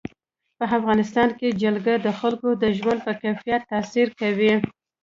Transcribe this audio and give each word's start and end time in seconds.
په 0.57 0.63
افغانستان 0.77 1.29
کې 1.39 1.57
جلګه 1.61 1.95
د 2.05 2.07
خلکو 2.19 2.49
د 2.63 2.63
ژوند 2.77 2.99
په 3.05 3.13
کیفیت 3.23 3.61
تاثیر 3.71 4.07
کوي. 4.19 4.53